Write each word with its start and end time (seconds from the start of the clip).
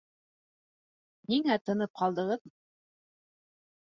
Ниңә 1.33 1.57
тынып 1.65 1.93
ҡалдығыҙ? 2.01 2.41